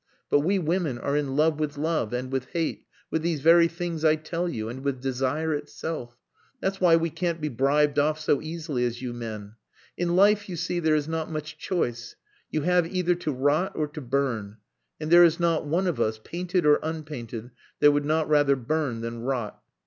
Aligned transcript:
But 0.31 0.39
we 0.39 0.57
women 0.57 0.97
are 0.97 1.15
in 1.15 1.35
love 1.35 1.59
with 1.59 1.77
love, 1.77 2.11
and 2.11 2.31
with 2.31 2.47
hate, 2.53 2.87
with 3.11 3.21
these 3.21 3.41
very 3.41 3.67
things 3.67 4.03
I 4.03 4.15
tell 4.15 4.49
you, 4.49 4.67
and 4.67 4.83
with 4.83 4.99
desire 4.99 5.53
itself. 5.53 6.17
That's 6.59 6.81
why 6.81 6.95
we 6.95 7.11
can't 7.11 7.39
be 7.39 7.49
bribed 7.49 7.99
off 7.99 8.19
so 8.19 8.41
easily 8.41 8.83
as 8.83 9.03
you 9.03 9.13
men. 9.13 9.57
In 9.95 10.15
life, 10.15 10.49
you 10.49 10.55
see, 10.55 10.79
there 10.79 10.95
is 10.95 11.07
not 11.07 11.29
much 11.31 11.55
choice. 11.59 12.15
You 12.49 12.63
have 12.63 12.87
either 12.91 13.13
to 13.13 13.31
rot 13.31 13.73
or 13.75 13.87
to 13.89 14.01
burn. 14.01 14.57
And 14.99 15.11
there 15.11 15.23
is 15.23 15.39
not 15.39 15.67
one 15.67 15.85
of 15.85 16.01
us, 16.01 16.19
painted 16.23 16.65
or 16.65 16.79
unpainted, 16.81 17.51
that 17.79 17.91
would 17.91 18.03
not 18.03 18.27
rather 18.27 18.55
burn 18.55 19.01
than 19.01 19.19
rot." 19.21 19.61